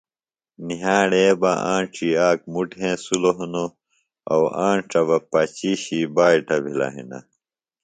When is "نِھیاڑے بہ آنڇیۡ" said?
0.65-2.17